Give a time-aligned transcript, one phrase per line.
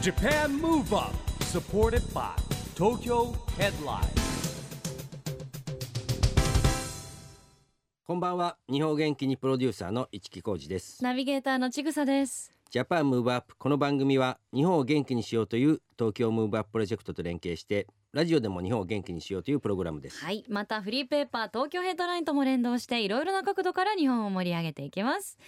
[0.00, 2.30] Japan Move Up supported by
[2.76, 4.06] Tokyo Headline.
[8.06, 8.56] こんばんは。
[8.70, 11.02] 日本元気にプロデューサーの一木広治です。
[11.02, 12.52] ナビゲーターのちぐさです。
[12.70, 20.24] Japan Move Up この番組は日本を元気にしようという東京 Move Up プロジェクトと連携してラジオでも日本を元気にしようというプログラムです。
[20.24, 25.38] はい、またフリーペーパー東京ヘッドラインとも連動していろいろな角度から日本を盛り上げていきます。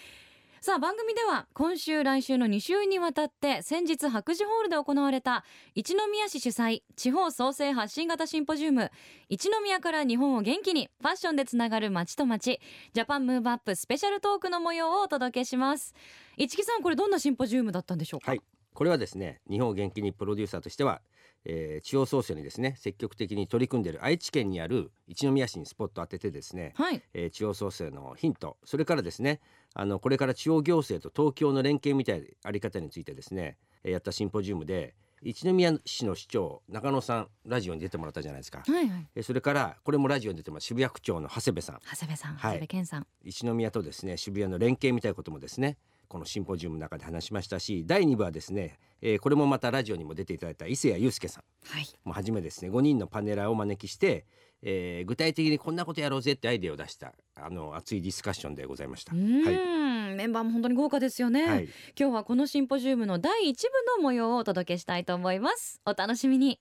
[0.62, 5.42] さあ番組では今週来週の2週にわたって先日白磁ホールで行われた
[5.74, 8.90] 一宮市主催地方創生発信型シンポジウム
[9.30, 12.60] 一宮から日本を元気にファッションでつながる街と街
[12.92, 15.94] ジャパンムーブアップスペシャルトークの模様をお届けします。
[16.36, 18.32] 市木さんこれどんなシンポジウムだったんでしょうか？
[18.32, 18.42] はい。
[18.74, 21.00] これはですね日本を元気にプロデューサーとしては、
[21.44, 27.02] えー地方創生にですね積極的に取り組んでいる愛知県にある一宮市にスポットを当ててですね、はい。
[27.14, 29.40] えー地方創生のヒントそれからですね
[29.74, 39.06] あのこれから地方行政と東京の連携みたいなあり方についてですねえーやったシンポジウムで一宮市の市長中野さんラジオに出てもらったじゃないですか、はいはい。
[39.14, 41.78] えーそれからこれもラジオに出てます渋谷区長の長谷部さん。
[41.90, 43.06] 長谷部さん、はい長谷部健さん。
[43.22, 45.76] 一宮とですね渋谷の連携みたいなこともですね
[46.10, 51.44] このシンポジウムの中で話しましたし第2部はですね、えーこれもまたラジオにも出ていただいた伊勢谷友介さん。
[51.72, 51.86] はい。
[52.04, 54.26] もうはじめですね5人のパネラーをお招きして、
[54.60, 59.14] えー具体的にこんなことやろうぜってアイデアを出したあの熱いディスカッションでございました。
[59.14, 60.16] うーん、はい。
[60.16, 61.68] メンバーも本当に豪華ですよね、はい。
[61.98, 65.80] 今日はこのシンポジウムの第一部の模様をお届けしたいと思います。
[65.86, 66.58] お楽しみに。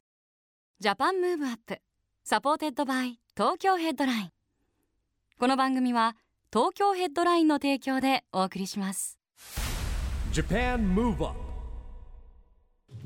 [0.80, 1.80] Japan Move Up.
[2.24, 4.32] Supported by Tokyo Headline。
[5.40, 6.16] この番組は
[6.52, 9.19] 東京ヘッドラインの提供でお送りします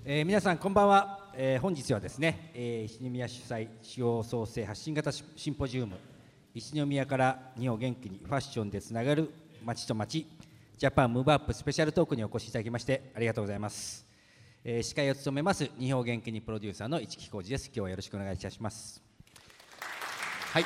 [0.03, 5.95] えー皆さんこんばんは、えー本日はですね、えー一宮主催地方創生発信型シシンポジウム
[6.53, 9.31] 一宮から日本を元気にファッションでつながる
[9.63, 10.27] 街と街
[10.77, 14.05] ジャパンムーブアップスペシャルトークにお越しいただきましてありがとうございます、
[14.65, 17.67] えー司会を務めます日本を元気にプロデューサーの市木浩司です。
[17.67, 19.01] 今日はよろしくお願いいたします。
[20.51, 20.65] はい、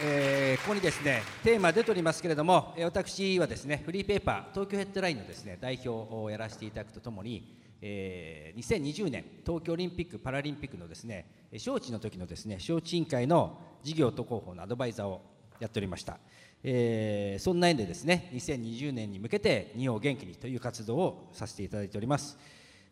[0.00, 15.20] えーここにですねテーマ出ておりますけれども、えー私はですねフリーペーパー東京ヘッドラインのですね代表をやらせていただくとともに、えー2020年東京オリンピック・パラリンピックのですね招致の時のですね招致委員会の事業と広報のアドバイザーを
[15.60, 16.18] やっておりました、
[16.62, 22.38] えーそんな縁でですね2020年に向けて日本を元気にという活動をさせていただいております、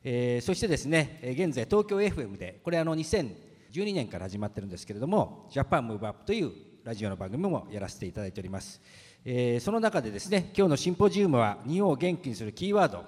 [0.05, 6.51] えーそしてですね現在東京 FM でこれあの2012年から始まってるんですけれどもジャパンムーブアップという
[6.85, 8.81] ラジオの番組もやらせていただいております、
[9.25, 13.05] えーその中でですね今日のシンポジウムは日本を元気にするキーワード。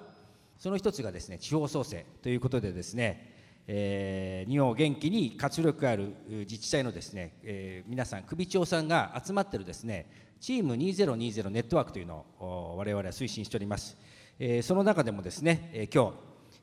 [0.59, 3.33] その一つがですね地方創生ということでですね、
[3.67, 10.05] えー日本を元気に活力ある自治体のですね、えー皆さん首長さんが集まってるですね
[10.39, 13.97] チーム2020ネットワークというのを我々は推進しております、
[14.37, 16.17] えその中でもですね、えー今日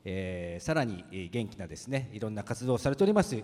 [0.05, 3.43] えーさらに元気なですねいろんな活動をされております2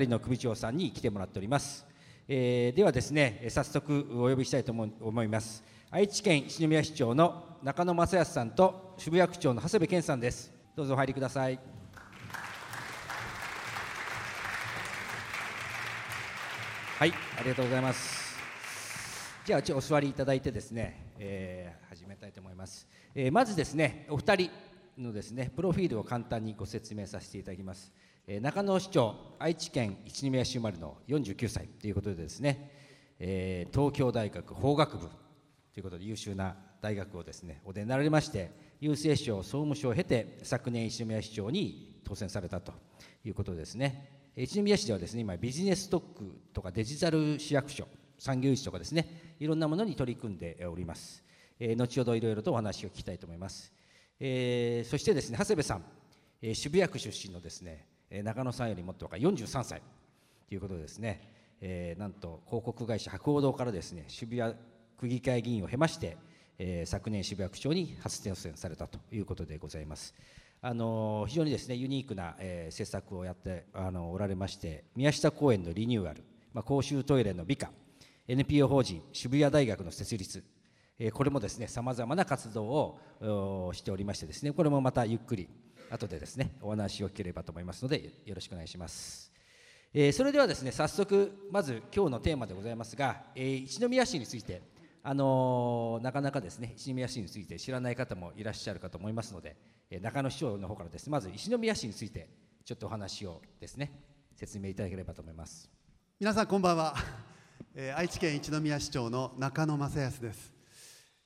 [0.00, 1.86] 人の首長さんに来てもらっております、
[2.30, 5.64] えーではですね早速お呼びしたいと思います。
[5.90, 10.52] 愛知県一宮市長の中野正康さんと渋谷区長の長谷部健さんです。
[10.76, 11.58] どうぞお入りください。
[16.98, 18.36] はいありがとうございます。
[19.46, 24.50] じゃあちょお座りいただいてですね、えー始めたいと思います、えーまずですねお二人
[24.98, 27.90] のですねプロフィールを簡単にご説明させていただきます、
[28.30, 32.70] え中野市長愛知県一宮市生まれの49歳ということでですね、
[33.18, 35.10] えー東京大学法学部と
[35.78, 38.50] いうことで優秀な大学をですねお出になられまして
[38.82, 42.74] 郵政省総務省を経て昨年一宮市長に当選されたと
[43.24, 44.10] いうことですね。
[44.36, 47.88] 一宮市ではですね今ビジネス特区とかデジタル市役所
[48.18, 51.24] 産業市とかですねいろんなものに取り組んでおります、
[51.58, 53.72] えー後ほどいろいろとお話を聞きたいと思います、
[54.20, 55.84] えーそしてですね長谷部さん、
[56.42, 59.82] えー渋谷区出身のですねえー中野さんよりもっと若い43歳
[60.48, 61.20] ということでですね、
[61.60, 64.54] えーなんと広告会社博報堂からですね渋谷
[64.96, 66.16] 区議会議員を経まして、
[66.58, 70.14] えー昨年渋谷区長に初当選されたということでございます。
[70.60, 77.70] あの非常にですねユニークな、えー政策をやってあのおられまして宮下公園のリニューアル、まあ、公衆トイレの美化
[78.26, 80.42] NPO 法人渋谷大学の設立
[80.98, 85.48] えーこれもですねさまざまな活動をしておりましてですねこれもまたゆっくり
[85.90, 89.32] 後でですねお話を聞ければと思いますのでよろしくお願いします。
[89.94, 94.60] えーそれではですね早速まず今日のテーマでございますが、えー一宮市について
[95.02, 99.56] あのーなかなかですね一宮市について知らない方もいらっしゃるかと思いますので、
[99.90, 102.28] え中野市長の方からですまず一宮市について
[102.64, 103.92] ちょっとお話をですね
[104.36, 105.70] 説明いただければと思います。
[106.20, 106.94] 皆さんこんばんは、
[107.74, 110.52] え愛知県一宮市長の中野正康です、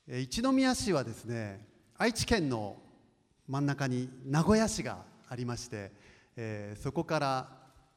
[0.07, 1.67] え一宮市はですね
[1.99, 2.77] 愛知県の
[3.53, 4.93] 真ん中に名古屋市が
[5.29, 5.93] あありまして、
[6.37, 7.49] えーそこから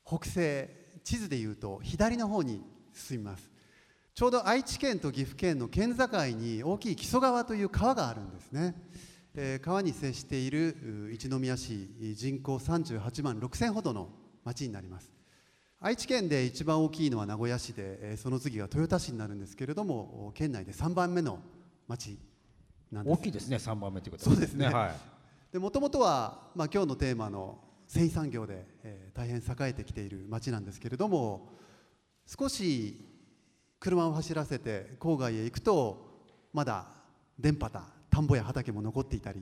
[0.06, 0.70] 北西
[1.02, 2.62] 地図でいうと左の方に
[2.94, 3.50] 進みます。
[4.14, 6.08] ちょうど愛知県と岐阜県の県境
[6.38, 8.76] に大きい木曽川という川があるんですね、
[9.34, 14.10] えー川に接しているう一宮市人口38万6千ほどの
[14.44, 15.10] 町になります。
[15.80, 21.40] 愛知県で一番大きいのは名古屋市で、えーその次が豊田市になるんですけれども県内で3番目の
[21.88, 22.20] 町
[22.92, 23.14] なんです。
[23.14, 24.68] 大きいですね3番目ということそうですね。
[24.68, 24.90] はい。
[24.90, 25.15] で
[25.54, 31.48] もともとは、まあ、今日のテーマの繊維産業で、えー大変栄えてきている町なんですけれども
[32.26, 33.00] 少し
[33.80, 36.88] 車を走らせて郊外へ行くとまだ
[37.42, 39.40] 田畑田んぼや畑も残っていたり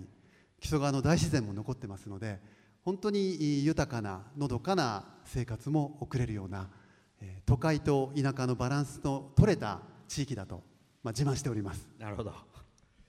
[0.59, 2.39] 木曽川の大自然も残ってますので
[2.83, 6.69] 本当に豊かなのどかな生活も送れるような、
[7.19, 10.61] えー都会と田舎のバランスの取れた地域だと、
[11.01, 11.87] まあ、自慢しております。
[11.97, 12.31] なるほど。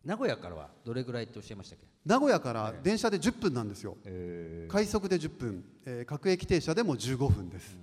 [0.05, 1.94] 名古屋からはどれぐらいとおっしゃいましたっけ？
[2.04, 7.76] 名古屋から電車で10分なんですよ、え快速で10分、えー各駅停車でも15分です、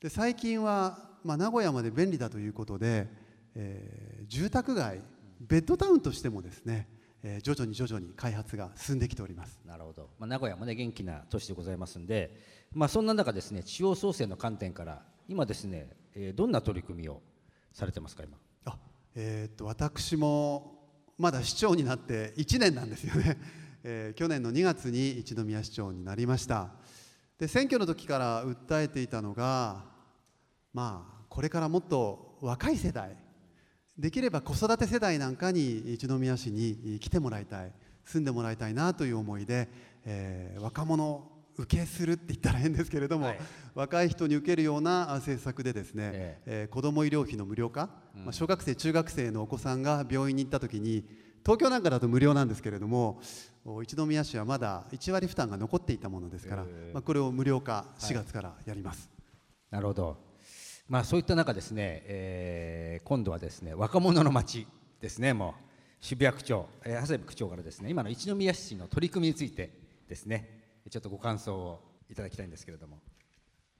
[0.00, 3.06] で最近は、まあ、名古屋まで便利だということで、
[3.54, 5.00] えー住宅街
[5.40, 6.88] ベッドタウンとしてもですね、
[7.22, 9.60] えー徐々に徐々に開発が進んできております。
[9.66, 12.34] なるほど、まあ、名古屋もね元気な都市でございますんで、
[12.72, 17.20] まあ、そんな中ですね地方創生の観点から今ですね、えーどんな取り組みを
[17.74, 18.38] されてますか今？
[18.64, 18.78] あ
[19.14, 20.79] えーっと私も
[21.20, 23.36] まだ市長になって1年なんですよね、
[23.84, 26.72] えー去年の2月に一宮市長になりました。
[27.38, 29.84] で選挙の時から訴えていたのが
[30.72, 33.18] まあこれからもっと若い世代
[33.98, 37.72] できれば子育て世代なんかに一宮市に来てもらいたい
[38.04, 39.68] 住んでもらいたいなという思いで、
[40.06, 41.29] えー若者
[41.62, 43.38] 受けするって言ったら変ですけれども、はい。
[43.74, 46.68] 若い人に受けるようなあ政策でですね、ええ。
[46.70, 51.04] ー子ども医療費の無料化、まあ、小学生中学生のお子さんが病院に行った時に
[51.44, 53.20] 東京なんかだと無料なんですけれども
[53.64, 59.10] お一宮市はまだ1割負担が残っていたものですから、まあ、これを無料化4月からやります、
[59.70, 60.16] なるほど、
[60.88, 64.66] まあ、そういった中ですね、えー今度はですね若者の街
[65.00, 65.70] ですねもう。
[66.02, 69.70] 渋谷区長、えー長谷部区長からですね今の一宮市の取り組みについて
[70.08, 72.98] ですねちょっとご感想をいただきたいんですけれども。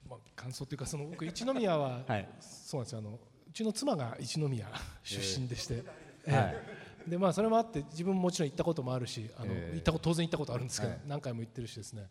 [0.09, 2.29] まあ、感想というかその僕一宮は、 はい。
[2.39, 2.99] そうなんですよ。
[2.99, 3.19] あの
[3.49, 4.67] うちの妻が一宮
[5.03, 5.83] 出身でして、
[6.25, 6.55] え はい。
[6.55, 9.75] えでまあそれもあって自分ももちろん行ったこともあるしあの、ええ。
[9.75, 11.01] 行ったこと当然行ったことあるんですけど、はい。
[11.07, 12.07] 何回も行ってるしですね。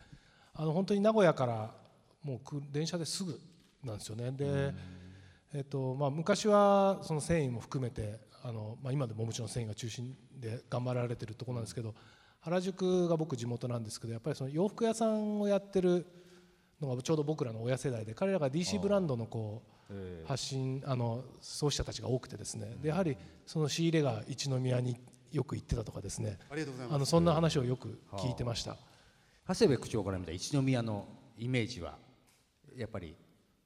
[0.55, 1.75] あの本当に名古屋から
[2.23, 3.41] もうく電車ですぐ
[3.85, 4.33] なんですよね。
[4.33, 4.75] で、
[5.55, 11.95] えっとまあ、昔はその繊維も含めてあの、まあ、今でももちろん繊維が中心で頑張られてるところなんですけど
[12.41, 16.07] 原宿が僕地元なんですけどやっぱりその洋服屋さんをやってる
[16.81, 22.77] のがちょうど僕らの親世代で彼らが DC ブランドのこう発信あの創始者たちが多くてですね。
[22.81, 24.97] でやはりその仕入れが一宮に
[25.33, 26.39] よく行ってたとかですね。
[26.49, 26.97] ありがとうございます。
[26.97, 28.77] あのそんな話をよく聞いてました。
[29.49, 31.99] 長谷部区長から見た一宮のイメージは
[32.77, 33.17] やっぱり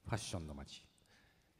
[0.05, 0.83] ファッションの街。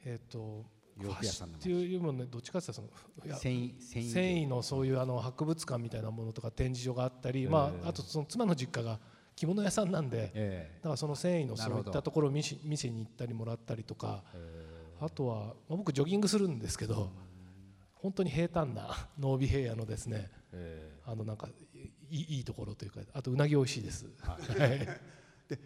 [0.03, 0.65] えっ、と
[1.01, 4.03] 洋服屋さんのっていうもねどっちかっていうとその繊維繊
[4.35, 8.99] 維のそういうあの博物館みたいなものとか展示場があったり、まあ、あとその妻の実家が
[9.35, 14.23] 着物屋さんなんで、えだからその繊維のそういったところを見し店に行ったりもらったりとか、
[15.01, 15.35] あとは、
[15.67, 17.11] まあ、僕ジョギングするんですけど、
[17.95, 20.31] 本当に平坦な濃尾平野のですね、
[21.05, 21.49] あのなんか
[22.09, 24.05] いいいいところというかあとうなぎ美味しいです。
[24.21, 24.87] はい。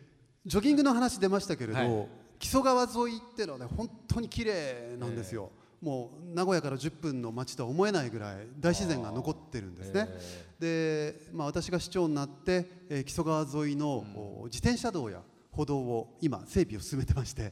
[0.48, 2.07] ジョギングの話出ましたけれど、はい
[2.39, 10.08] 木曽川沿いっていうのはね本当に綺麗なんですよ、もう名古屋から10分の街とは思えないぐらい大自然が残ってるんですね、
[10.60, 17.51] で、まあ、私が市長になって、えー木曽川沿いの、お自転車道や歩道を今整備を進めてまして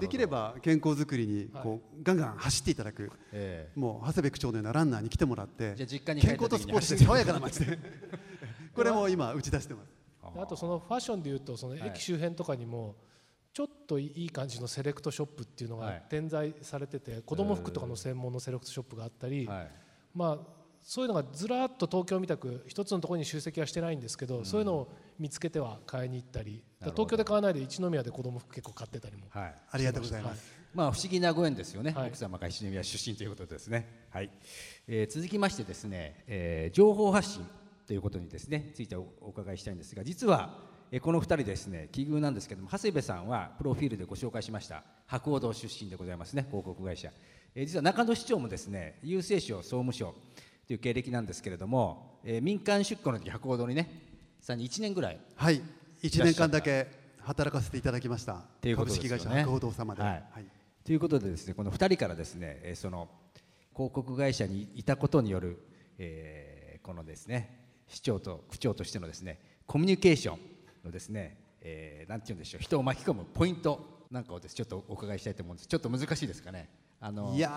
[0.00, 3.10] できれば健康づくりにこう、ガンガン走っていただく。
[3.32, 7.78] えもう長谷部区長のようなランナーに来てもらってじゃあ実家に帰健康とスポーツで爽やかな街で。
[8.74, 10.34] これも今打ち出してます。
[10.34, 12.96] であとそのファッションでいうとその駅周辺とかにも
[13.58, 16.02] ちょっといい感じのセレクトショップっていうのがはい。
[16.08, 19.70] 点在されてて子供服とかの専門のセレクトショップがあったり、はい。
[20.14, 26.62] まあそういうのがずらっと東京みたく一つのところに集積はしてないんですけど、そういうのを見つけては買いに行ったり
[26.92, 29.54] 東京で買わないで一宮で子供服結構買ってたりも、はい。
[29.72, 32.08] ありがとうございます、まあ不思議なご縁ですよね、はい。
[32.10, 34.06] 奥様が一宮出身ということですね。
[34.10, 34.30] はい。
[34.86, 37.44] えー続きましてですね、えー情報発信
[37.88, 47.10] ということにですねついておお伺いしたいんですが、実は、えーこの二人ですね奇遇なんですけども、長谷部さんはプロフィールでご紹介しました博報堂出身でございますね、広告会社。
[47.54, 50.14] えー実は中野市長もですね、郵政省総務省
[50.66, 53.88] という経歴なんですけれども、えー民間出向の時博報堂にね、
[54.40, 55.60] さらに1年ぐらいはい
[56.02, 56.86] 1年間だけ
[57.20, 58.34] 働かせていただきました。
[58.60, 59.18] ていうこと株ですよね。
[59.18, 60.12] 式会社博報堂様で、はい。
[60.32, 60.44] はい。
[60.84, 63.08] ということでですねこの2人からですね、えーその
[63.74, 65.58] 広告会社にいたことによる、
[65.98, 70.38] えーこのですね市長と区長としてのですねコミュニケーション
[70.84, 74.54] のですね、えー、なんて言うんでしょう人を巻き込むポイントなんかをです。
[74.54, 75.68] ちょっとお伺いしたいと思うんです。
[75.68, 76.68] ちょっと難しいですかね。
[77.00, 77.48] あのいや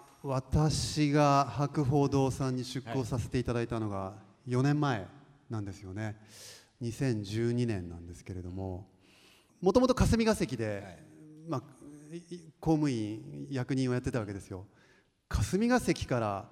[0.00, 4.14] ー私が博報堂さんに出向させていただいたのが
[4.48, 5.06] 4年前
[5.50, 6.16] なんですよね。
[6.82, 8.88] 2012年なんですけれども
[9.60, 10.98] もともと霞が関で、
[11.48, 11.62] まあ、
[12.12, 14.66] いい公務員役人をやってたわけですよ。
[15.28, 16.48] 霞が関から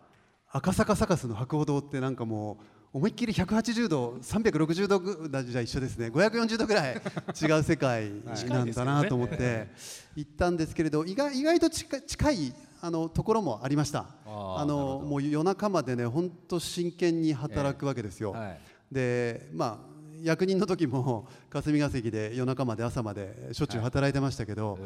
[0.51, 2.65] 赤坂サカスの博報堂ってなんかもう
[2.95, 6.09] 思いっきり180度360度ぐらいじゃ一緒ですね。
[6.09, 6.95] 540度ぐらい
[7.41, 8.11] 違う世界
[8.49, 9.69] なんだなと思って
[10.15, 14.07] 行ったんですけれど意外意外と近い近いあのところもありました。
[14.27, 18.61] あのもう夜中までね本当真剣に働くわけですよ、はい。
[18.91, 24.79] でまあ役人の時も霞が関で夜中まで朝までしょっちゅう働いてましたけど、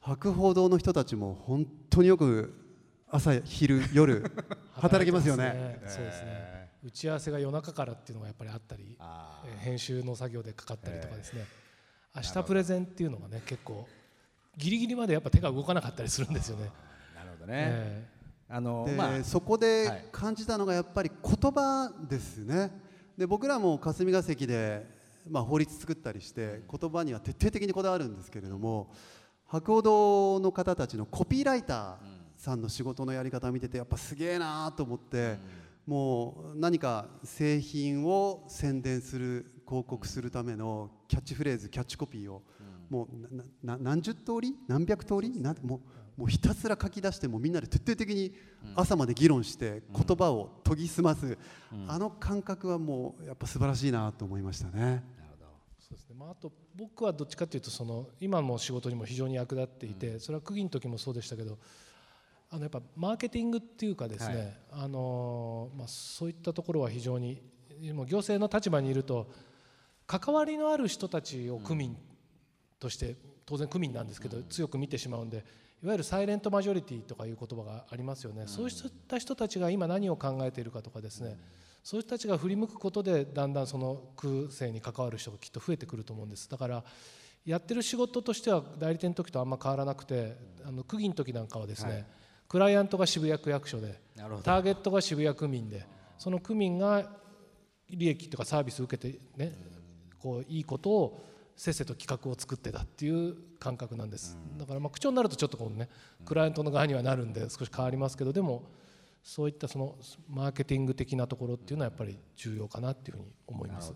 [0.00, 2.52] 博報堂の人たちも本当によく
[3.08, 4.30] 朝昼夜
[4.74, 5.80] 働きますよね。
[5.86, 6.53] そうですね
[6.84, 8.98] 打ち合わせが夜中からっていうのがやっぱりあったり
[9.60, 11.46] 編集の作業でかかったりとかですね、
[12.14, 13.86] 明日プレゼンっていうのがね結構
[14.58, 16.70] ギリギリまでやっぱ手が動かなかったりするんですよね。
[17.14, 18.08] ー なるほどね、え
[18.48, 19.60] あので、まあそこはい。
[19.60, 22.70] で感じたのがやっぱり言葉ですね。
[23.16, 24.86] で僕らも霞が関で、
[25.28, 28.92] まあ、法律作ったりして言葉には徹底的にこだわるんですけれども
[29.46, 31.96] 博報堂の方たちのコピーライター
[32.36, 35.38] さんの仕事のやり方を見ててやっぱすげえなと思って、
[35.86, 42.42] もう何か製品を宣伝する広告するためのキャッチフレーズキャッチコピーを、
[42.88, 48.32] もうなな何十通り何百通りなもうもうひたすら書き出してもうみんなで徹底的に
[48.76, 51.36] 朝まで議論して言葉を研ぎ澄ます、
[51.88, 55.02] あの感覚はもうやっぱ素晴らしいなと思いましたね。
[55.80, 56.14] そうですね。
[56.18, 61.58] まあ、あと僕はどっちかというとその今の仕事にも非常に役立っていて、それは区議の時もそうでしたけど
[62.50, 67.42] あのやっぱマーケティングっていうかですね、あのまあ、そういったところは非常に
[67.92, 69.28] もう行政の立場にいると
[70.06, 71.96] 関わりのある人たちを区民
[72.78, 75.44] として当然区民なんですけど、強く見てしまうんで
[75.82, 78.74] いわゆるサイレントマジョリティとかいう言葉がありますよね、そういっ
[79.08, 81.36] た人たちが今何を考えているかとかですね、
[81.82, 86.48] そういう人たちが振り向くことでだんだんその区政に関わる人がきっと増えてくると思うんです。
[86.48, 86.84] だから
[87.44, 90.34] やってる仕事としては代理店の時とあんま変わらなくて
[90.66, 92.06] あの区議の時なんかはですね、
[92.54, 94.00] クライアントが渋谷区役所で
[94.44, 97.04] ターゲットが渋谷区民でその区民が
[97.90, 99.52] 利益とかサービスを受けてね
[100.20, 101.24] こういいことを
[101.56, 105.88] せっせと企画を作ってたっていう感覚なんです、だからまあ口調になるとちょっとこうね
[106.24, 108.70] クライアントの側にはなるんで少し変わりますけどでも
[109.24, 109.96] そういったその
[110.28, 113.92] マーケティング的なところっていうのはやっぱり重要かなっていうふうに思います。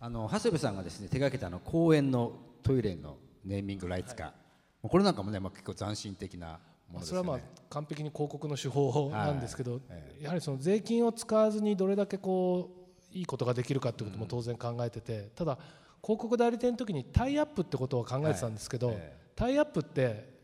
[0.00, 2.32] あの長谷部さんがですね手掛けたあの公園の
[2.62, 4.32] トイレのネーミングライツ化、
[4.80, 7.26] これなんかもね、まあ、結構斬新的なものですよね。
[7.26, 12.70] それはまあ完璧に広告の手法なんですけど、えやはりその税金を使わずにどれだけこ
[13.12, 15.58] ういいことができるかってことも当然考えてて、ただ
[16.02, 18.96] 広告代理店の時にタイアップってことを考えてたんですけど、
[19.36, 20.38] タイアップって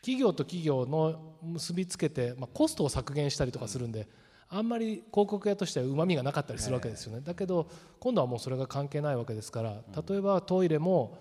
[0.00, 4.08] 企業と企業の結びつけて、まあ、コストを削減したりとかするんで、
[4.48, 11.18] あんまり広告屋としてはうまみがなかったりするわけですよね、だけど今度はもうそれが関係ないわけですから例えばトイレも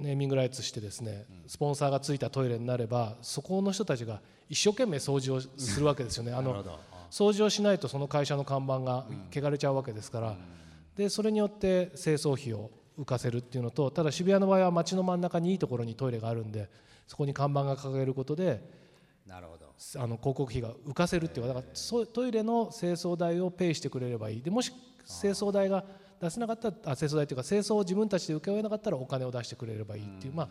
[0.00, 6.32] ネーミングライツしてですねスポンサーがついたトイレになればそこの人たちが一生懸命掃除をするわけですよね。
[6.32, 6.64] あの
[7.10, 9.04] 掃除をしないとその会社の看板が
[9.34, 10.36] 汚れちゃうわけですから、
[10.96, 16.68] でそれによって清掃費を浮かせるっていうのとただ渋谷の場合は街の真ん中にいいところにトイレがあるんで
[17.06, 18.62] そこに看板が掲げることで
[19.26, 19.70] なるほど。
[19.96, 24.42] あの広告費が浮かせるっていうだからトイレの清掃代をペイしてくれればいい。
[24.42, 24.72] でもし
[25.20, 25.84] 清掃代が
[26.20, 30.48] 出せなかったらあ清掃代というか清掃を自分たちで請け負えなかったらお金を出してくれればいいっていうまあ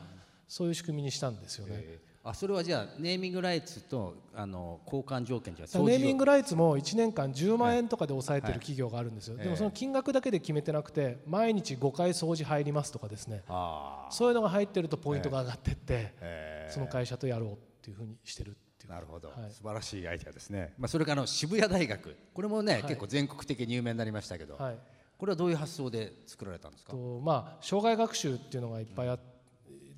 [0.48, 2.00] そういう仕組みにしたんですよね。
[2.22, 9.44] あそれはじゃあネーミングライツとあの交換条件じゃネーミンググライツも1年間10万円とかで抑えてる企業があるんですよ、はい。
[9.46, 13.44] でもその金額だけで決めてなくて毎日5回掃除入りますとかですね。
[13.48, 18.92] あそういうのが入ってるとポイントが上がってってえその会社とやろうっていうふうにしてるっていう。
[18.92, 19.52] なるほど、はい。
[19.52, 22.18] 素晴らしいアイデアですね、まあ、それからあの渋谷大学。
[22.34, 22.82] これもね、い。
[22.84, 24.78] 結構全国的に有名になりましたけど、はい
[25.20, 26.92] これはどういう発想で作られたんですか？
[26.92, 29.20] とまあ障害学習っていうのがいっぱいあ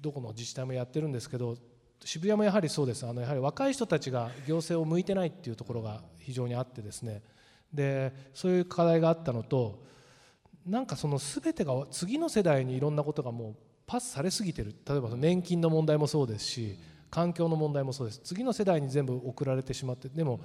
[0.01, 1.55] どこの自治体もやってるんですけど
[2.03, 3.05] 渋谷もやはりそうです。
[3.05, 7.21] あのやはり若い人たちが行政を向いてないっていうところが非常にあってですね。
[7.71, 9.83] でそういう課題があったのと
[10.65, 14.73] なんかその全てが次の世代にいろんなことがもうパスされすぎてる。
[14.89, 16.79] 例えばその年金の問題もそうですし
[17.11, 18.21] 環境の問題もそうです。
[18.23, 20.39] 次の世代に全部送られてしまってでも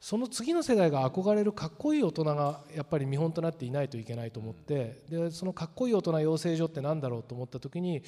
[0.00, 8.02] その次の世代が憧れるかっこいい大人がやっぱり見本となっていないといけないと思ってでそのかっこいい大人養成所って何だろうと思った時に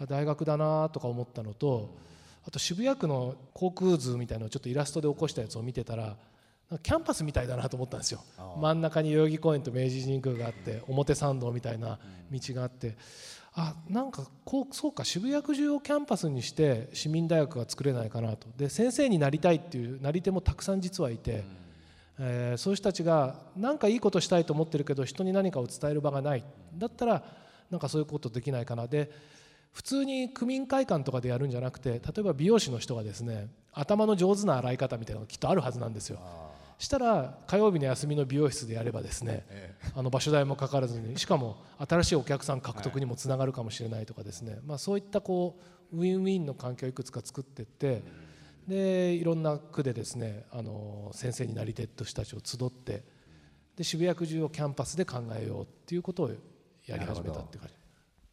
[0.00, 1.94] あ大学だなとか思ったのと
[2.46, 6.16] あと渋谷区の航空図みたいなのをちょっとイラストで起こしたやつを見てたら
[6.82, 8.24] キャンパスみたいだなと思ったんですよ。
[8.60, 11.98] 真ん中に代々木公園と明治神宮があって表参道みたいな
[12.32, 12.96] 道があって、
[13.58, 18.48] あなんかこうそうか渋谷区中をキャンパスにして市民大学が作れないかなと。
[18.56, 21.42] で先生になりたいっていうなり手もたくさん実はいて、
[22.18, 26.44] えーそういう人たちが何かいいことしたいと思ってるけど人に何かを伝える場がない。
[26.74, 27.22] だったら
[27.70, 28.86] なんかそういうことできないかな。
[28.88, 29.10] で
[29.72, 36.18] 普通に区民会館とかでやるんじゃなくて例えば美容師の人がですね頭の上手な洗い方みたいなのがきっとあるはずなんですよ。
[36.78, 39.46] したら火曜日の休みの美容室でやればですね、
[39.94, 41.56] あの場所代もかからずにしかも
[41.88, 45.58] 新しいお客さん獲得にもつながるかもしれないとかですね、まあ、そういったこ
[45.92, 48.02] うウィンウィンの環境をいくつか作っていって
[48.66, 53.04] でいろんな区でですねあの先生になり手とした人たちを集って
[53.76, 56.30] で渋谷区中をキャンパスで考えようっていうことを
[56.86, 57.74] やり始めたっていう感じ。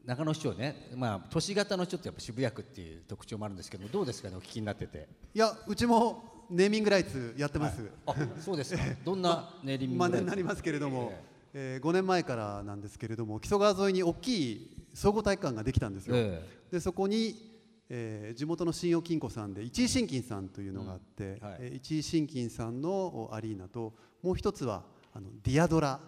[0.06, 4.36] 中野市長ね、まあ、都市型のちょっとやっぱ渋谷区っていう特徴もあるんですけどどうですかね？
[4.36, 5.08] お聞きになってて。
[5.34, 8.82] いやうちもネーミングライツやってます、あそうですか。
[9.04, 11.14] どんなネーリングまあ、になりますけれども、
[11.54, 17.52] えー5年前からなんですけれども木曽川沿いに大きい総合体育館ができたんですよ、えでそこに、
[17.90, 21.58] えー地元の信用金庫さんでいちい信金さんというのがあって、はい。
[21.60, 24.84] えーいちい信金さんのおアリーナともう一つは
[25.14, 26.00] あのディアドラ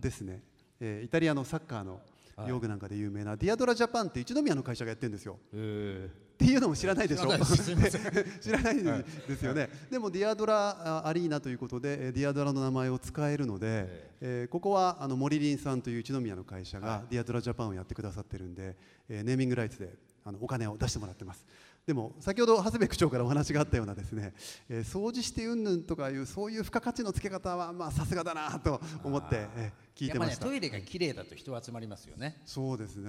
[0.00, 0.42] ですね、
[0.80, 2.00] えーイタリアのサッカーの
[2.46, 5.38] 用具なんかで有名な、ディアドラジャパンって一宮の会社がやってるんですよ。
[5.54, 7.26] えっていうのも知らないでしょ。
[7.26, 7.56] 知らないです。
[7.64, 8.02] すいません
[8.40, 8.82] 知らない
[9.26, 13.86] ですよね、でもディアドラあアリーナということでえーディアドラの名前を使えるので、
[14.20, 18.76] えーここはあの森林さんという一宮の会社がディアドラジャパンをやってくださってるんで、
[19.08, 19.94] えーネーミングライツで
[20.26, 21.46] あのお金を出してもらってます
[21.86, 24.34] でも先ほど長谷部区長からお話があったようなですね、
[24.68, 32.42] えー掃除してうんぬんとかいうそういう付加価値のつけ方はまあさすがだなと思って、えー聞いてました、ねトイレが綺麗だと人は集まりますよね。
[32.44, 33.08] そうですね。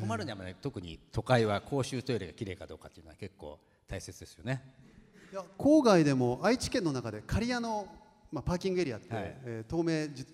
[0.00, 3.58] 困るのはね特に都会は公衆トイレが綺麗かどうかっていうのは結構
[3.88, 4.62] 大切ですよね。
[5.32, 7.88] いや郊外でも愛知県の中で刈谷の、
[8.30, 9.36] まあ、パーキングエリアって、はい。
[9.44, 10.24] えー東名じ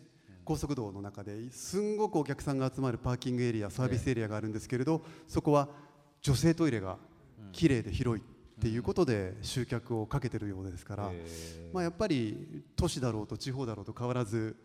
[0.45, 5.69] 高速道の中ですんごくお客さんが集まるパーキングエリアサービスエリアがあるんですけれど、そこは
[6.23, 6.99] 女性トイレが
[7.53, 11.13] 綺麗で広いっていうことで集客をかけてるようですから、
[11.73, 14.57] まあ、やっぱり都市だろうと地方だろうと変わらず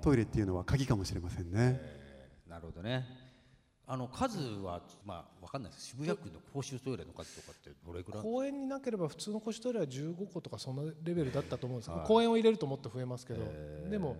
[0.00, 1.80] トイレっていうのは鍵かもしれませんね。
[2.48, 3.04] なるほどね。
[3.84, 5.86] あの数はまあわかんないです。
[5.88, 8.22] 渋谷区の公衆トイレの数とかってどれぐらい？
[8.22, 13.40] 公園になければ普通の個室トイレは15個とかそんなレベルだったと思うんですけど、公園を入れるともっと増えますけど、
[13.90, 14.16] でも、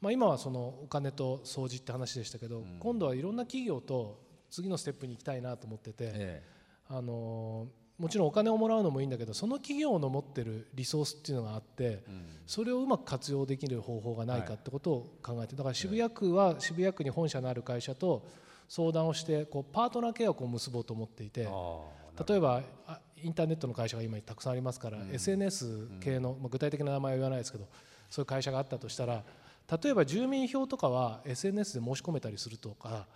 [0.00, 6.42] まあ、今はそのお金と掃除って話でしたけど、今度はいろんな企業と次のステップに行きたいなと思ってて、え
[6.90, 12.02] あのーもちろんお金をもらうのもいいんだけどその企業の持ってるリソースっていうのがあって、
[12.46, 18.26] それをうまく活用できる方法がないかってことを考えてだから渋谷区は渋谷区に本社のある会社と
[18.70, 21.46] 相談をしてこうパートナー契約を結ぼうと思っていて。
[22.28, 27.68] 例えばあインターネットの会社が今たくさんありますから、SNS 系の、まあ、具体的な名前は言わないですけど
[28.10, 29.22] そういう会社があったとしたら
[29.82, 33.06] 例えば住民票とかは SNS で申し込めたりするとか、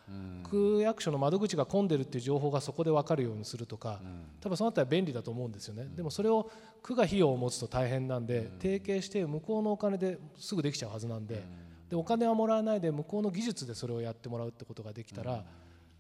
[0.44, 4.00] 区役所の窓口が混んでるっていう情報がそこで分かるようにするとか、
[4.40, 6.48] 多分そのあたりは便利だと思うんですよね、でもそれを
[6.82, 11.42] 区が費用を持つと大変なんで、提携して向こうのお金ですぐできちゃうはずなんで,、
[11.90, 15.44] でお金はもらわないで向こうの技術でそれをやってもらうってことができたら、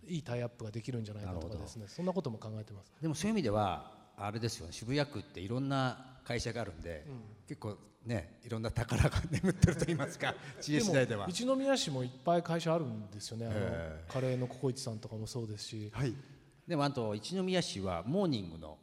[0.06, 1.86] いいタイアップができるんじゃないかとかですね。
[1.88, 2.92] そんなことも考えてます。
[3.00, 4.72] でもそういう意味ではあれですよね。
[4.72, 7.04] 渋谷区っていろんな会社があるんで、
[7.46, 11.26] 結構ねいろんな宝が眠ってると言いますか知恵次第では。
[11.28, 16.14] 一宮市もいっぱい会社あるんですよね、あのえカレーのココイチさんとかもそうですし、はい。
[16.66, 18.78] でもあと一宮市はモーニングの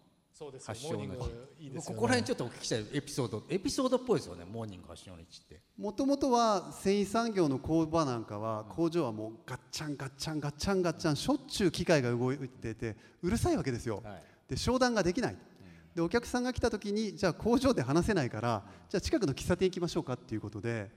[0.65, 1.85] 発祥の地。
[1.85, 5.59] ここら辺ちょっとお聞きしたいエピソードエピソードっぽいですよねモーニング発祥の地って。
[5.77, 15.37] もともとは繊維産業の工場なんかは工場はもうガッチャンガッチャンガッチャンガッチャンしょっちゅう機械が動いててうるさいわけですよ、はいで商談ができない、
[15.95, 20.91] でお客さんが来た時にじゃあ工場で話せないからじゃあ近くの喫茶店行きましょうかっていうことで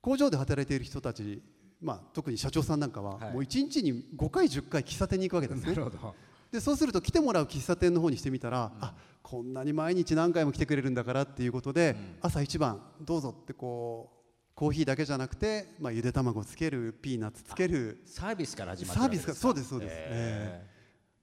[0.00, 1.40] 工場で働いている人たち、
[1.80, 3.32] まあ、特に社長さんなんかは、はい。
[3.32, 5.74] もう1日に5回10回喫茶店に行くわけですね。
[5.74, 6.14] ほど。
[6.50, 20.77] でそうすると来てもらう喫茶店の方にしてみたら、あこんなに毎日何回も来てくれるんだからっていうことで、朝一番どうぞってこうコーヒーだけじゃなくて、まあ、ゆで卵つけるピーナッツつけるサービスから始まってサービスがそうですそうです、えええ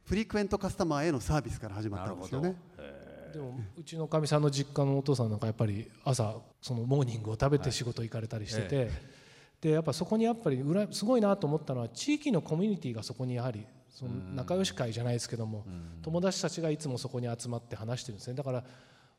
[0.05, 2.55] フリクエントカスタマーへのサービスから始まったんですよね。
[3.33, 8.91] でもうちのかみさんの実家のお父さんなんかやっぱり朝そのモーニングを食べて仕事行かれたりしてて、
[9.59, 15.65] でやっぱそこにやっぱりうらすごいなと思ったのは地域のコミュニティがそこにやはりその仲良し会じゃないですけども、
[16.03, 18.35] 友達たちがいつもそこに集まって話してるんですね。
[18.35, 18.63] だから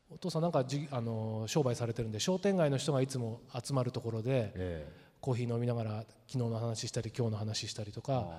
[0.09, 4.87] お父さんなんかじあの商売されてるんで商店街の人がいつも集まるところで、え
[5.19, 5.91] コーヒー飲みながら
[6.27, 8.29] 昨日の話したり今日の話したりとか、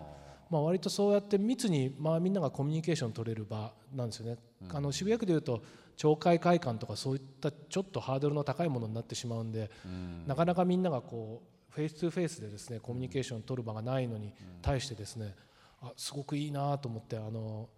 [0.50, 4.38] まあ、割とそうやって密に、まあ、みんながコミュニケーション取れる場なんですよね。
[4.70, 5.62] あの渋谷区でいうと
[5.96, 9.70] 町会会館とかそういったちょっとハードルの高いものになってしまうんで、
[10.26, 14.32] なかなかみんながこうフェイス2フェイスでですねコミュニケーションを取る場がないのに
[14.62, 15.34] 対してですね、
[15.82, 17.68] あすごくいいなと思ってあの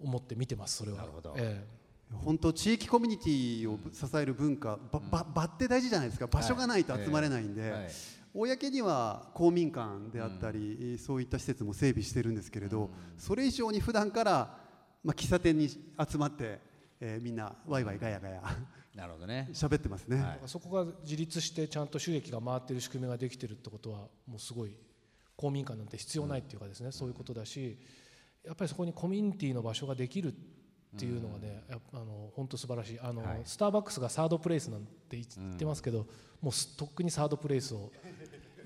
[0.00, 0.98] 思って見てますそれは。
[0.98, 1.34] なるほど。
[1.36, 1.64] え
[2.12, 6.26] 本当地域コミュニティを支える文化、ばば場って大事じゃないですか。
[6.26, 7.90] 場所がないと集まれないんで、はい
[8.34, 14.58] 公には公民館であったり、そういった施設も整備してるんですけれど、それ以上に普段から、
[15.04, 16.58] まあ、喫茶店に集まって、
[17.00, 18.42] えーみんなワイワイガヤガヤ
[18.94, 19.48] なるほどね。
[19.52, 20.40] 喋ってますね、はい。
[20.44, 24.76] えそこが自立してちゃんと収益が回っている仕組みができてるってことはもうすごい
[25.36, 27.76] 公民館なんて必要ないっていうかですね、そういうことだし
[28.44, 30.32] やっぱりそこにコミュニティの場所ができるっ
[30.96, 33.00] ていうのがね、やっぱあの本当素晴らしい。
[33.00, 33.42] あの、はい。
[33.44, 36.06] スターバックスがサードプレイスなんて言ってますけど、
[36.40, 37.90] もうすとっくにサードプレイスを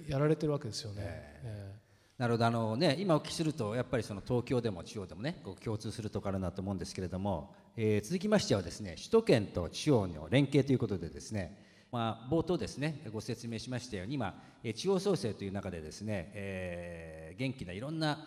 [0.06, 1.02] やられてるわけですよね。
[1.04, 1.74] え
[2.18, 2.46] なるほど。
[2.46, 18.26] あのね今お聞きするとやっぱりその東京でも地方でもねこう共通するところあるなと思うんですけれども、えー続きましてはですね首都圏と地方の連携ということでですねまあ冒頭ですねご説明しましたように今えー地方創生という中でですね、えー元気ないろんな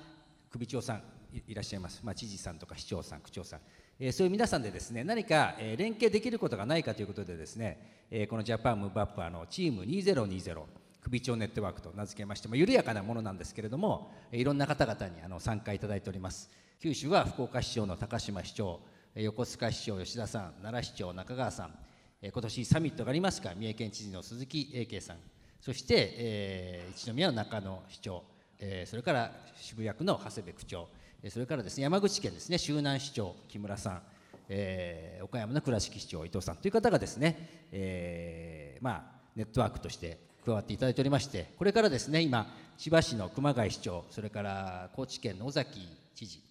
[0.50, 3.60] 首長さんいいらっしゃいます、まあ、知事さんとか市長さん区長さん
[4.04, 10.64] えそういう皆さんでですね何か、え連携できることがないかということでですね、えこのジャパンムーブアップあのチーム2020
[11.04, 16.50] 首長ネットワークと名付けまして、ま、緩やかなものなんですけれども、いろんな方々にあの参加いただいております。
[16.82, 18.80] 九州は福岡市長の高島市長
[19.14, 21.76] 横須賀市長吉田さん奈良市長中川さん、
[22.24, 25.18] え今年サミットがありますか三重県知事の鈴木英慶さん
[25.60, 28.24] そして、えー一宮の中野市長、
[28.62, 30.88] えーそれから渋谷区の長谷部区長。
[31.24, 34.02] えーそれからですね山口県ですね周南市長木村さん、
[34.50, 36.58] えー岡山の倉敷市長伊藤さん。
[36.58, 42.48] という方がですね、えーまあ、ネットワークとして加わっていただいておりましてこれからですね今
[42.78, 46.42] 千葉市の熊谷市長それから高知県の尾崎知事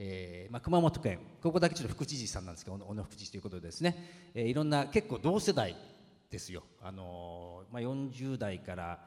[0.00, 5.74] えーまあ、熊本県ここだけちょっと副知事さんなんですけど小野副知事ということでですね、えーいろんな結構同世代
[6.30, 9.00] ですよ、あのーまあ、40代から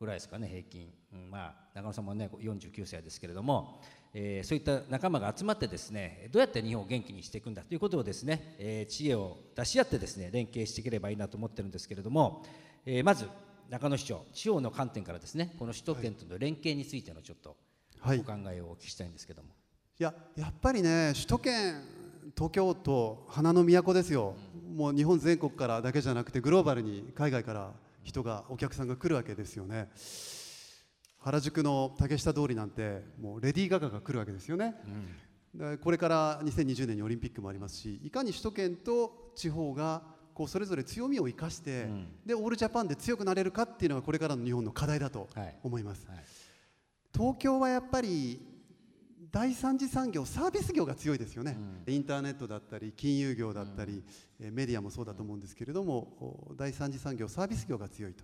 [0.00, 3.80] ぐらいですかね平均、うんまあ、中野さんもね49歳ですけれども、
[4.12, 12.44] えーそういった仲間が集まってですねどうやって日本を元気にしていくんだということをですね、えー知恵を出し合ってですね連携していければいいなと思ってるんですけれども、
[12.84, 13.28] えーまず
[13.70, 17.56] 中野市長地方の観点からですねこの首都圏との連携についてのちょっと
[18.00, 18.18] はい。
[18.18, 19.48] お考えをお聞きしたいんですけども。
[19.98, 21.82] いややっぱりね首都圏
[22.36, 24.34] 東京都花の都ですよ、
[24.74, 27.72] もう日本全国からだけじゃなくてグローバルに海外から
[28.04, 29.88] 人がお客さんが来るわけですよね。
[31.18, 34.74] 原宿の竹下通りなんてもうレディー・ガガが来るわけですよね、
[35.54, 40.02] でこれから2020年にオリンピックもありますしいかに首都圏と地方が
[40.34, 41.86] こうそれぞれ強みを生かして、
[42.26, 45.56] でオールジャパンで強くなれるかっていうのがこれからの日本の課題だとはい。
[45.62, 46.24] 思います、はい。
[47.16, 48.53] 東京はやっぱり
[49.34, 51.56] 第三次産業サービス業が強いですよね、
[51.88, 54.00] インターネットだったり金融業だったり、
[54.38, 58.22] えーメディアもそうだと思うんですけれども、お第三次産業サービス業が強いと、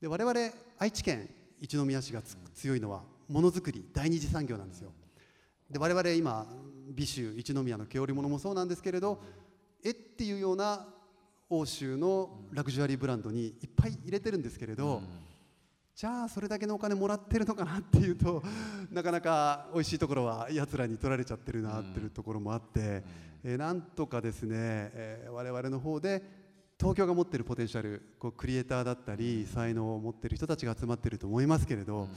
[0.00, 0.40] で我々
[0.78, 1.28] 愛知県
[1.60, 4.92] 一宮市がつ強いのはものづくり第二次産業なんですよ。
[5.68, 6.46] で我々今
[6.94, 9.20] 美州一宮の毛織物もそうなんですけれど
[9.84, 10.86] えっていうような
[11.48, 15.02] 欧州のラグジュアリーブランドにいっぱい入れてるんですけれど、
[16.00, 18.42] じゃあそれだけのお金もらってるのかなっていうと
[18.90, 23.04] なかなか美味しいところはやつらに取られちゃってるなっていうところもあって、
[23.44, 26.22] えーなんとかですね、えー我々の方で
[26.78, 32.08] 東京が持ってるポテンシャルこうクリエイターだったり才能を持ってる人たちが集まってると思いますけれど、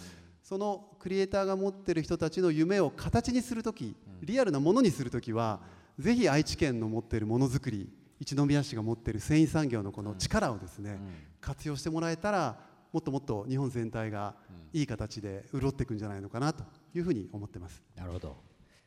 [0.41, 5.59] そのクリエイターが持ってる人たちの夢を形にする時リアルなものにする時は
[5.99, 11.01] ぜひ愛知県の持ってるものづくり一宮市が持ってる繊維産業のこの力をですね、
[11.41, 14.35] 活用してもらえたらもっともっと日本全体が
[14.71, 16.63] いい形で潤っていくんじゃないのかなと
[16.95, 17.83] いうふうに思ってます。
[17.95, 18.37] なるほど。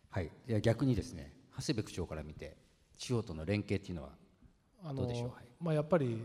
[0.08, 0.30] はい。
[0.48, 2.56] いや逆にですね、長谷部区長から見て
[2.96, 4.10] 地方との連携っていうのは
[4.84, 5.28] あどうでしょう？
[5.28, 6.24] のまあ、やっぱり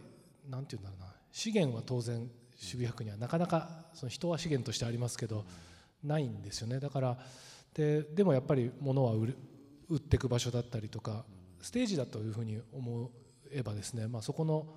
[0.50, 5.44] なんていうんだろうな資源は当然渋谷区にはなかなかその人は資源としてありますけど、
[6.04, 7.18] ないんですよねだから
[7.74, 9.38] ででもやっぱり物は売る
[9.90, 11.26] 売っていく場所だったりとか
[11.62, 13.10] ステージだというふうに思
[13.52, 14.68] えばですね、まあ、そこの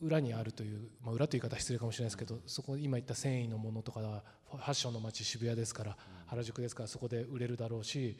[0.00, 4.00] 裏にあるという、まあ、裏という言い方は失礼かもしれないですけどそこ今言った繊維のものとか
[4.50, 8.16] ファッションの街渋谷ですから原宿ですからそこで売れるだろうし、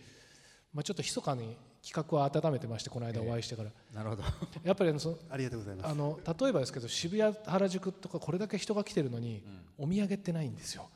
[0.75, 4.23] まあ、ちょっと密かに企画は温めてましてこの間お会いしてから、なるほど。
[4.63, 5.91] やっぱりあのそありがとうございます。
[5.91, 9.43] あの例えばですけど渋谷原宿とかこれだけ人が来てるのに、
[9.79, 10.91] お土産ってないんですよ。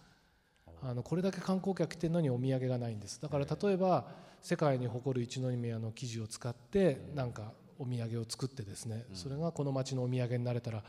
[0.82, 3.20] あのこれだけ観光客来てるのにお土産がないんです。
[3.22, 4.06] だから例えば
[4.42, 10.82] 世界に誇る一宮の生地を使ってなんかお土産を作ってですね、それがこの街のお土産になれたら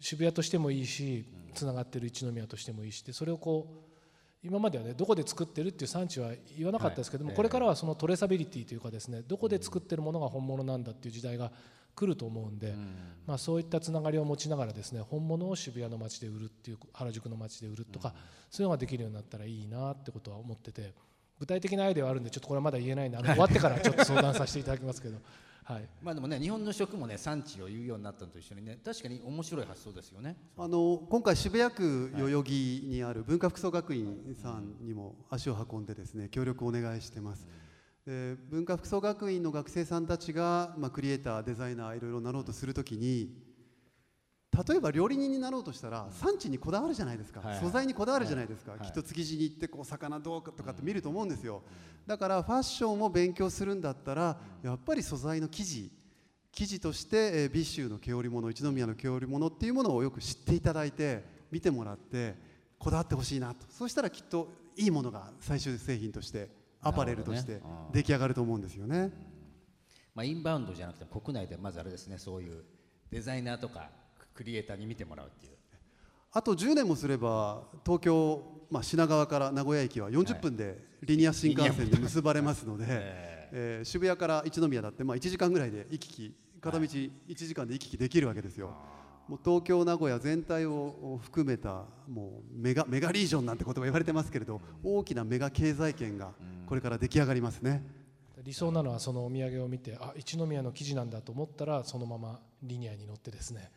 [0.00, 3.92] 渋谷としてもいいしつながってる一宮としてもいいしでそれをこう
[4.44, 11.52] 今まではねどこで作ってるっていう産地は言わなかったですけども、はいこれからはそのトレーサビリティというかですねどこで作ってるものが本物なんだっていう時代が
[11.94, 12.74] 来ると思うんで、
[13.26, 18.14] まあ、そういったつながりを持ちながらですね本物を渋谷の街で売るっていう原宿の街で売るとか、
[18.50, 20.92] そういうのができるようになったらいいなってことは思ってて
[21.38, 25.18] 具体的なアイデアはあるんでちょっとこれはまだ言えないんであの終わってからちょっと相談させていただきますけど。
[25.64, 30.36] はい、まあでもね日本の食もね産地を言うようになったのと一緒にね確かに面白い発想ですよね。
[30.58, 37.46] あの今回渋谷区代々木にある文化服装学院さんにも足を運んでですね協力をお願いしてます。
[38.04, 43.30] で文化服装学院の学生さんたちが、まあ、クリエイターデザイナーいろいろなろうとするときに
[44.68, 51.62] 例えば料理人になろうとしたら産地にこだわるじゃないですか、はい素材にこだわるじゃないですか、はいきっと築地に行ってこう魚どうかとかって見ると思うんですよ、
[52.06, 55.90] だからファッションを勉強するんだったら、やっぱり素材の生地。
[56.52, 62.34] 生地として、えー、美州の毛織物一宮の毛織物っていうものをよく知っていただいて見てもらって
[62.78, 63.64] こだわってほしいなと。
[63.70, 66.50] そうしたらきっといいものが最終製品として
[66.82, 67.62] アパレルとして
[67.92, 69.10] 出来上がると思うんですよね。
[70.14, 72.18] まあインバウンドじゃなくて国内でまずあれですね。
[72.18, 72.62] そういう
[73.10, 73.88] デザイナーとか
[74.34, 75.52] クリエイターに見てもらうっていう。
[76.32, 88.74] あと10年もすれば東京、まあ、品川から名古屋駅は40分でリニア新幹線で結ばれますので、えー渋谷から一宮だってまあ1時間ぐらいで行き来片道1時間で行き来できるわけですよ。
[89.28, 96.32] もう東京名古屋全体を含めたもうメガメガリージョンなんて言葉言われてますけれど、大きなメガ経済圏が
[96.66, 97.84] これから出来上がりますね。
[98.42, 103.70] 理想なのはそのお土産を見てあ一宮の生地なんだと思ったらそのままリニアに乗ってですね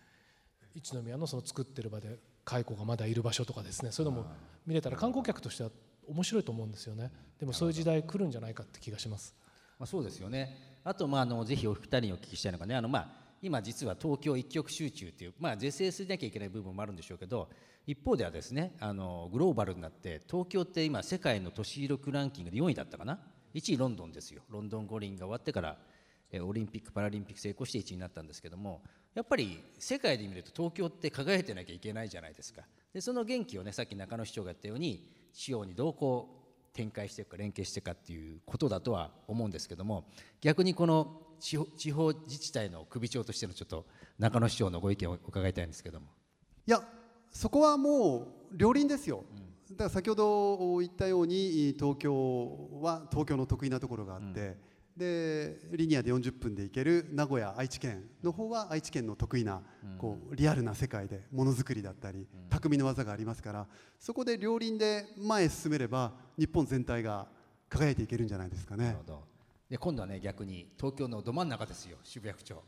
[0.75, 3.91] 一宮のその作ってる場で蚕がまだいる場所とかですね。
[3.91, 4.27] そういうのも
[4.67, 5.71] 見れたら観光客としては
[6.07, 7.11] 面白いと思うんですよね。
[7.39, 9.33] でもそういう時代来るんじゃないかって気がします。
[9.79, 10.55] まあ、そうですよね。
[10.83, 13.07] あと、まあ、あのぜひお二人にお聞きしたいのがね、あのまあ、
[13.41, 17.49] 今実は東京一極集中っていう、まあ、是正しなきゃいけない部分もあるんでしょうけど、
[17.88, 23.19] 一方ではですね、あのグローバルになって、東京って今、世界の都市力ランキングで4位だったかな、
[23.53, 25.77] 1位ロンドンですよ、ロンドン五輪が終わってから、
[26.31, 28.81] えオリンピック・パラリンピック成功して1位になったんですけども、
[29.15, 32.62] やっぱり世界で見ると東京って輝いてなきゃいけないじゃないですか。
[32.93, 36.30] でその元気をね、さっき中野市長が言ったように、地方にどうこ
[36.73, 40.06] う展開していくか連携していくかっていうことだとは思うんですけども
[40.41, 43.86] 逆にこの地方地方自治体の首長としてのちょっと
[44.19, 46.08] 中野市長のご意見を伺いたいんですけども。
[46.67, 46.82] いや
[47.32, 48.17] そこはも
[48.51, 49.25] う両輪ですよ、
[49.71, 54.58] だから先ほど言ったように東京は東京の得意なところがあって、
[54.97, 59.62] でリニアで40分で行ける名古屋愛知県の方は愛知県の得意な、
[59.97, 63.67] こうリアルな世界でものづくりだったり、匠の技がありますから
[63.99, 67.27] そこで両輪で前へ進めれば日本全体が
[67.67, 68.86] 輝いていけるんじゃないですかね。
[68.86, 69.03] なるほ。
[69.03, 69.23] ど。
[69.69, 72.63] で今度はね逆に東京のど真ん中ですよ渋谷区長。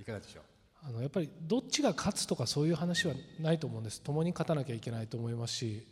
[0.00, 0.42] いかがでしょう？
[0.84, 4.00] あのやっぱりどっちが勝つとかそういう話はないと思うんです。
[4.02, 5.86] 共に勝たなきゃいけないと思いますし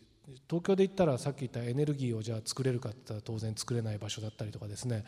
[0.49, 5.05] 東京で言ったらさっき言ったエネルギーをじゃあ作れるかって言ったら当然作れない場所だったりとかですね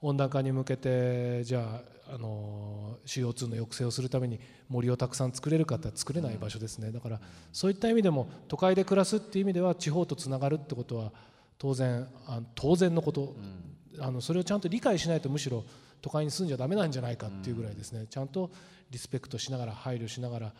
[0.00, 6.90] 温暖化に向けてじゃああの CO2 の抑制をするために森をたくさん作れるかって作れない場所ですね。
[6.90, 7.20] だから
[7.52, 11.12] そういった意味でも都会で暮らすっていう意味では地方とつながるってことは
[11.58, 13.34] 当然あ当然のこと、
[13.98, 15.64] あのそれをちゃんと理解しないとむしろ
[16.00, 18.50] 都会に住んじゃダメなんじゃないかっていうぐらいですね、ちゃんと
[18.90, 20.52] リスペクトしながら配慮しながら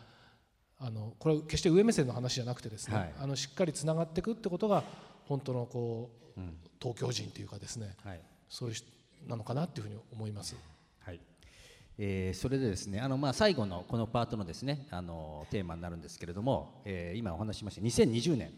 [0.81, 3.13] あのこれは決して上目線の話じゃなくてですね、はい。
[3.19, 4.83] あのしっかりつながっていくってことが
[5.25, 6.41] 本当のこう、
[6.81, 7.95] 東京人というかですね。
[8.03, 8.21] はい。
[8.49, 8.87] そういう人
[9.27, 10.55] なのかなっていうふうに思います。
[10.99, 11.19] はい。
[11.97, 18.51] えーそれでですねあの、まあ、最後のこのパートのですねあのテーマになるんですけれども、えー今お話ししました2020年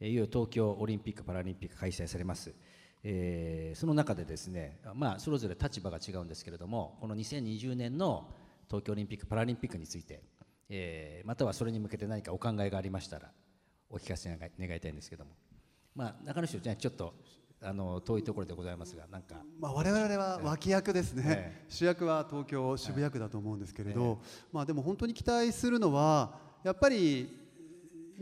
[0.00, 2.52] えーいよいよ東京オリンピック・パラリンピック開催されます、
[3.02, 8.28] えーその中でですね、まあ、それぞれ立場が違うんですけれどもこの2020年の
[8.68, 10.22] 東京オリンピック・パラリンピックについて、
[10.68, 13.30] えーまたはそれに向けて何かお考えがありましたら
[13.90, 15.30] お聞かせ願いたいんですけども、
[15.94, 17.14] まあ、中野市長じゃちょっと
[17.64, 19.36] あの遠いところでございますがなんか。
[19.58, 24.20] まあ、我々は脇役ですね、え主役は東京渋谷区だと思うんですけれど、
[24.52, 27.40] まあ、でも本当に期待するのはやっぱり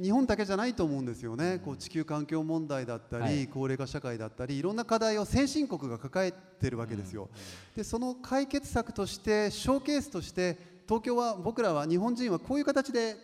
[0.01, 3.49] 日本だけじゃないと思うんですよね、こう地球環境問題だったり、はい。
[3.49, 7.29] 高齢化社会だったりいろんな課題を先進国が抱えてるわけですよ、
[7.75, 13.17] でその解決策としてショーケースとして東京は僕らは日本人はこういう形で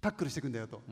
[0.00, 0.82] タックルしていくんだよと。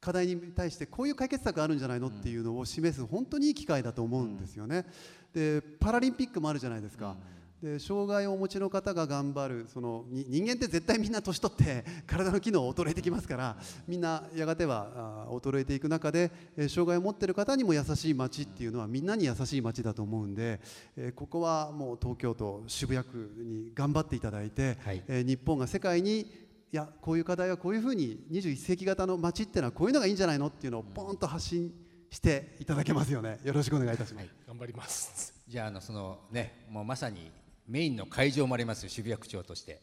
[0.00, 4.86] うん課題に対してこういう解決策あるんじゃないのっていうのを示す本当にいい機会だと思うんですよね。
[5.34, 7.16] でパラリンピックもあるじゃないですか。
[7.62, 20.58] で障害をお持ちの方が頑張るそのに人間って絶対みんな年取って 体の機能衰えてきますからみんなやがてはあ衰えていく中で、えー障害を持っている方にも優しい街っていうのはみんなに優しい街だと思うんで、
[20.96, 26.32] えーここはもう東京都渋谷区に頑張っていただいて、はいえー日本が世界に
[26.72, 31.72] いやこういう課題はこういうふうに21世紀型の街っていうのはこういうのがいいんじゃないのっていうのをポンと発信
[32.10, 33.40] していただけますよね。
[33.42, 35.34] よろしくお願いいたします、頑張ります。
[35.48, 37.32] じゃああのそのねもうまさに
[37.66, 39.80] メインの会場もありますよ渋谷区長として。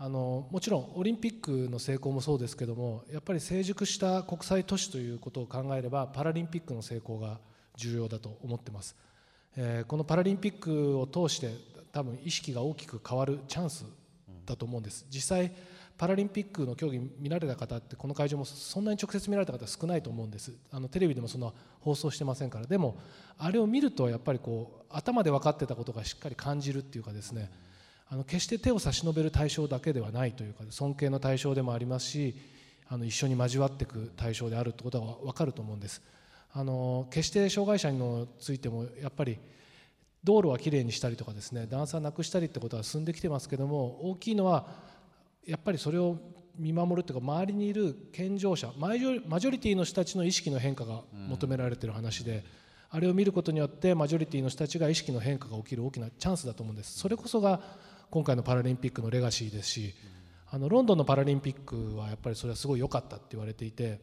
[0.00, 7.40] あのもちろんオリンピックの成功もそうですけどもやっぱり成熟した国際都市ということを考えればパラリンピックの成功が
[7.74, 8.94] 重要だと思ってます、
[9.56, 11.50] えーこのパラリンピックを通して
[11.90, 13.86] 多分意識が大きく変わるチャンス
[14.46, 15.04] だと思うんです。
[15.10, 15.52] 実際
[15.98, 20.54] パラリンピックの競技見られた方ってこの会場もそんなに直接見られた方少ないと思うんです。
[20.70, 22.66] あのテレビでもそんな放送してませんから。
[22.66, 22.96] でも
[23.36, 27.50] あれを見るとやっぱりこう頭で分かってたことがしっかり感じるっていうかですね。
[28.10, 32.36] あの決して手を差し伸べる対象だけではないというか尊敬の対象でもありますし
[32.88, 36.00] あの一緒に交わっていく対象であるということは分かると思うんです。
[36.52, 39.38] あの決して障害者についてもやっぱり
[40.24, 44.66] 道路はきれいにしたりとかですね段差なくしたりってことは進んできてますけども大きいのは
[45.46, 46.18] やっぱりそれを
[46.56, 52.44] 見守るというか周りにいる健常者マジョリティの人たちの意識の変化が求められている話で、
[52.90, 56.98] あれを見ることによってマジョリティの人たちが意識の変化が起きる大きなチャンスだと思うんです。
[56.98, 57.60] それこそが
[58.10, 59.94] 今回のパラリンピックのレガシーですし
[60.50, 64.00] あのロンドンのパラリンピックはやっぱりそれはすごい良かったって言われていて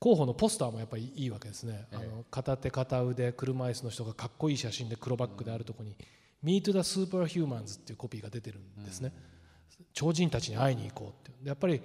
[0.00, 5.96] 候補のポスターもやっぱりいいわけですね、あの片手片腕車椅子の人がかっこいい写真で黒バッグであるところに
[6.44, 9.12] 「Meet the Superhumans」っていうコピーが出てるんですね、
[9.98, 11.42] 超人たちに会いに行こうって。
[11.42, 11.80] でやっぱり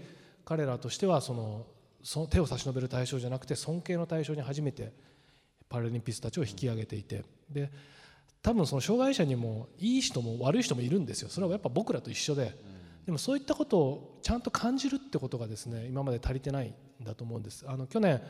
[0.45, 1.65] 彼らとしてはその
[2.03, 4.93] その手を差し伸べる対象じゃなくて尊敬の対象に初めて
[5.67, 7.23] パラリンピストたちを引き上げていて。
[7.49, 7.71] で
[8.43, 11.29] 多分その障害者にもいい人も悪い人もいるんですよ。
[11.29, 12.53] それはやっぱ僕らと一緒で、
[13.05, 17.65] でもそういったことをちゃんと感じるってことがですね今まで足りてないんだと思うんです。
[17.65, 18.21] あの去年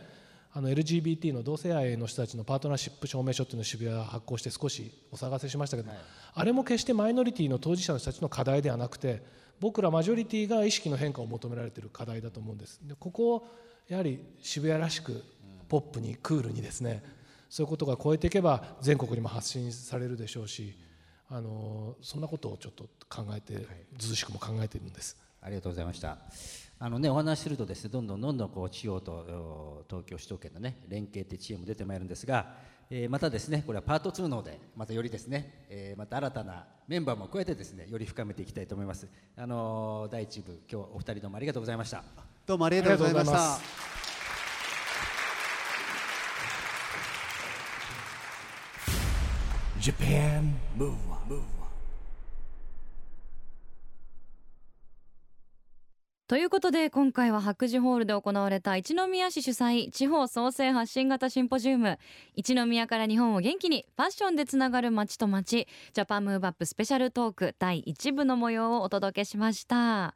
[0.54, 5.90] あの LGBT の同性愛の人たちのパートナーシップ証明書っていうのを渋谷が発行して少しお探せしましたけど、
[6.36, 9.24] あれも決してマイノリティの当事者の人たちの課題ではなくて
[9.64, 13.48] 僕らマジョリティが意識の変化を求められている課題だと思うんですでここを
[13.88, 15.24] やはり渋谷らしく
[15.70, 17.02] ポップにクールにですね
[17.50, 20.76] そういうことが超えていけば全国にも発信されるでしょうし
[21.30, 23.66] あのそんなことをちょっと考えて
[23.98, 25.18] ずうしくも考えているんです。
[25.42, 26.18] ありがとうございました。
[26.78, 32.54] あのね、お話しするとですね、どんどんどんどんこう地方とお東京首都圏のね、連携って知恵も出てまいるんですが、
[32.96, 39.08] えーまたですね、これはパート2の方で、またよりですね、えーまた新たなメンバーも加えてですね、より深めていきたいと思います。
[39.36, 42.04] あのー第一部、今日お二人どうもありがとうございました。
[42.46, 43.60] どうもありがとうございましたま
[49.80, 51.63] Japan Move
[56.28, 62.00] ということで今回は白磁ホールで行われた一宮市主催地方創生発信型シンポジウム。
[62.34, 70.16] 一宮から日本を元気にファッションでつながる街と街ジャパンムーブアップスペシャルトーク第1部の模様をお届けしました。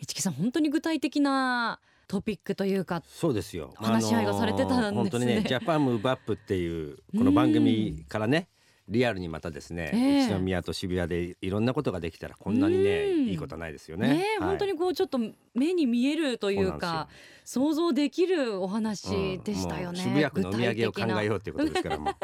[0.00, 3.72] 市木さん本当に具体的なトピックというかそうですよ。
[3.76, 4.86] 話し合いがされてたんですね。
[4.88, 8.48] あのー本当にね、ジャパンムーブアップっていうこの番組からね、
[8.88, 10.26] リアルにまたですね、ええ。
[10.26, 13.28] 一宮と渋谷でいろんなことができたらこんなにね、うん。
[13.28, 14.08] いいことはないですよね。
[14.08, 14.48] ねえ、はい。
[14.50, 15.18] 本当にこうちょっと
[15.54, 21.98] 目に見えるというかで想像できるお話でしたよね、うん渋谷区のお土産を考えようということですから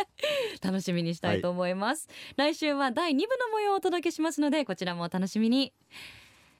[0.62, 5.72] 楽しみにしたいと思います、来週は第2部の模様をお届けしますのでこちらもお楽しみに。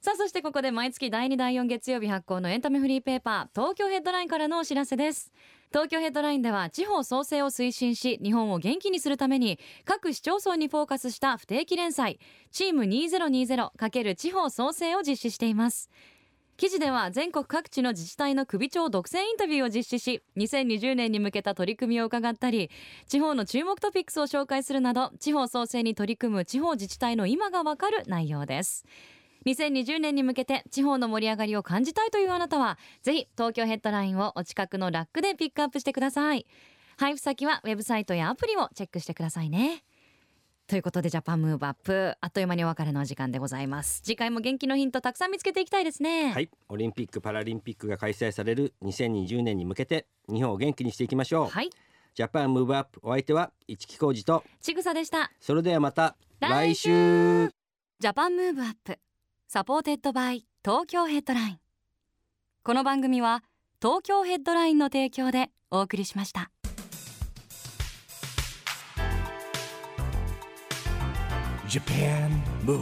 [0.01, 5.31] さあそしてここで毎月第2第4月曜日発行のエンタメフリーペーパー東京ヘッドラインからのお知らせです
[5.71, 12.19] 東京ヘッドラインでは地方創生を推進し日本を元気にするために各市町村にフォーカスした不定期連載
[12.51, 15.89] チーム 2020× 地方創生を実施しています。
[16.57, 22.69] 記事では全国各地の自治体の首長独占インタビューを実施し2020年に向けた取り組みを伺ったり
[23.07, 28.85] 地方の注目トピックスを紹介するなど地方創生に取り組む地方自治体の今がわかる内容です。
[29.45, 36.45] 2020年に向けて地方の盛り上がりを感じたいというあなたはぜひ東京ヘッドラインをお近くのラックでピックアップしてください。
[36.97, 39.83] 配布先はウェブサイトやアプリをチェックしてくださいね。
[40.67, 44.01] ということでジャパンムーブアップあっという間にお別れのお時間でございます。
[44.03, 46.31] 次回も元気のヒントたくさん見つけていきたいですね。
[46.31, 51.69] はい、オリンピック・パラリンピックが開催される2020年に向けて日本を元気にしていきましょう、はい。
[52.13, 55.31] Japan Move Up お相手は一木広治とちぐさでした。
[55.39, 57.49] それではまた来週。
[57.99, 58.97] Japan Move Up
[59.53, 61.59] supported by Tokyo Headline。
[62.63, 63.43] この番組は
[63.81, 66.51] 東京ヘッドラインの提供でお送りしました。
[71.67, 72.29] Japan
[72.63, 72.79] Move